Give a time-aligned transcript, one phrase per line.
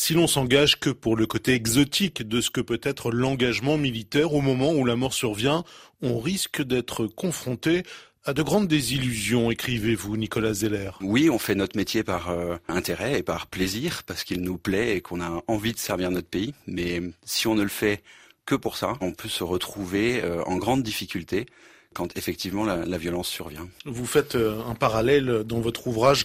[0.00, 4.32] si l'on s'engage que pour le côté exotique de ce que peut être l'engagement militaire
[4.32, 5.62] au moment où la mort survient,
[6.00, 7.82] on risque d'être confronté
[8.24, 10.92] à de grandes désillusions, écrivez-vous, Nicolas Zeller.
[11.02, 14.96] Oui, on fait notre métier par euh, intérêt et par plaisir, parce qu'il nous plaît
[14.96, 16.54] et qu'on a envie de servir notre pays.
[16.66, 18.02] Mais si on ne le fait
[18.46, 21.44] que pour ça, on peut se retrouver euh, en grande difficulté
[21.94, 23.68] quand effectivement la, violence survient.
[23.84, 26.24] Vous faites euh, un parallèle dans votre ouvrage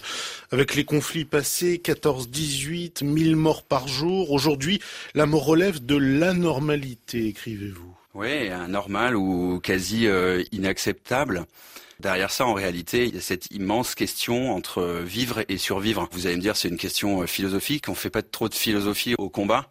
[0.52, 4.30] avec les conflits passés, 14-18, 1000 morts par jour.
[4.30, 4.80] Aujourd'hui,
[5.14, 7.96] la mort relève de l'anormalité, écrivez-vous.
[8.14, 10.06] Oui, anormal ou quasi
[10.50, 11.46] inacceptable.
[11.98, 16.08] Derrière ça, en réalité, il y a cette immense question entre vivre et survivre.
[16.12, 17.88] Vous allez me dire, c'est une question euh, philosophique.
[17.88, 19.68] On fait pas trop de philosophie au combat.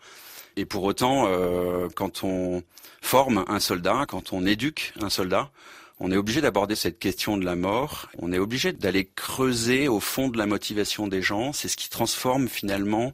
[0.56, 2.64] Et pour autant, euh, quand on
[3.02, 5.52] forme un soldat, quand on éduque un soldat,
[6.00, 8.10] on est obligé d'aborder cette question de la mort.
[8.20, 11.54] On est obligé d'aller creuser au fond de la motivation des gens.
[11.54, 13.14] C'est ce qui transforme finalement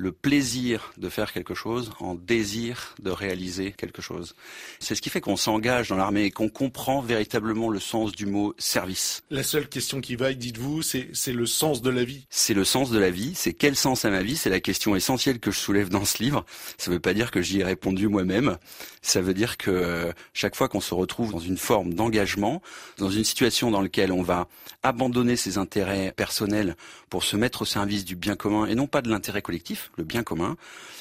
[0.00, 4.34] le plaisir de faire quelque chose en désir de réaliser quelque chose.
[4.78, 8.26] C'est ce qui fait qu'on s'engage dans l'armée et qu'on comprend véritablement le sens du
[8.26, 9.22] mot service.
[9.30, 12.26] La seule question qui vaille, dites-vous, c'est le sens de la vie.
[12.30, 14.96] C'est le sens de la vie, c'est quel sens à ma vie, c'est la question
[14.96, 16.44] essentielle que je soulève dans ce livre.
[16.78, 18.56] Ça ne veut pas dire que j'y ai répondu moi-même,
[19.02, 22.62] ça veut dire que euh, chaque fois qu'on se retrouve dans une forme d'engagement,
[22.98, 24.48] dans une situation dans laquelle on va
[24.82, 26.76] abandonner ses intérêts personnels
[27.08, 30.04] pour se mettre au service du bien commun et non pas de l'intérêt collectif, le
[30.04, 30.56] bien commun,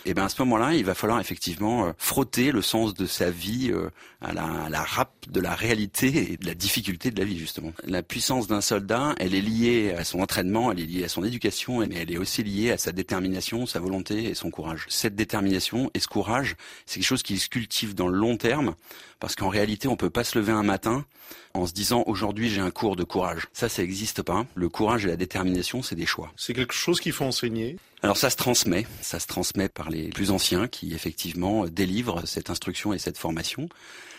[0.05, 3.05] et eh ben à ce moment-là, il va falloir effectivement euh, frotter le sens de
[3.05, 3.89] sa vie euh,
[4.21, 7.73] à la, à râpe de la réalité et de la difficulté de la vie justement.
[7.85, 11.23] La puissance d'un soldat, elle est liée à son entraînement, elle est liée à son
[11.23, 14.85] éducation, mais elle est aussi liée à sa détermination, sa volonté et son courage.
[14.87, 18.75] Cette détermination et ce courage, c'est quelque chose qui se cultive dans le long terme,
[19.19, 21.05] parce qu'en réalité, on peut pas se lever un matin
[21.53, 23.47] en se disant aujourd'hui j'ai un cours de courage.
[23.53, 24.45] Ça, ça n'existe pas.
[24.55, 26.31] Le courage et la détermination, c'est des choix.
[26.37, 27.77] C'est quelque chose qu'il faut enseigner.
[28.01, 32.49] Alors ça se transmet, ça se transmet par les plus anciens qui effectivement délivrent cette
[32.49, 33.67] instruction et cette formation.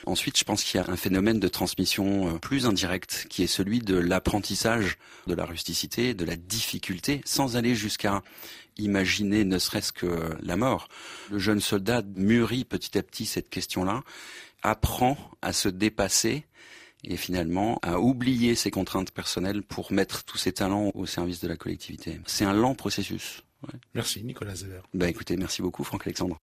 [0.05, 3.47] Ensuite, je pense qu'il y a un phénomène de transmission euh, plus indirect qui est
[3.47, 8.23] celui de l'apprentissage de la rusticité, de la difficulté, sans aller jusqu'à
[8.77, 10.89] imaginer ne serait-ce que la mort.
[11.31, 14.03] Le jeune soldat mûrit petit à petit cette question-là,
[14.63, 16.45] apprend à se dépasser
[17.05, 21.49] et finalement à oublier ses contraintes personnelles pour mettre tous ses talents au service de
[21.49, 22.21] la collectivité.
[22.27, 23.43] C'est un lent processus.
[23.95, 24.81] Merci Nicolas Zeller.
[24.95, 26.39] Ben écoutez, merci beaucoup Franck Alexandre.